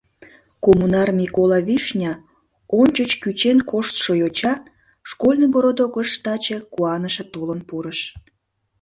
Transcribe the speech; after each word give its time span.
Коммунар 0.63 1.09
Микола 1.19 1.59
Вишня, 1.67 2.13
ончыч 2.79 3.11
кӱчен 3.21 3.57
коштшо 3.71 4.11
йоча, 4.21 4.53
школьный 5.09 5.49
городокыш 5.55 6.09
таче 6.23 6.57
куаныше 6.73 7.23
толын 7.33 7.59
пурыш. 7.69 7.99